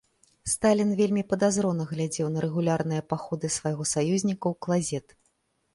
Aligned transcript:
Сталін 0.53 0.93
вельмі 1.01 1.23
падазрона 1.33 1.83
глядзеў 1.91 2.33
на 2.33 2.39
рэгулярныя 2.49 3.01
паходы 3.15 3.53
свайго 3.59 3.83
саюзніка 3.95 4.45
ў 4.55 4.65
клазет. 4.67 5.07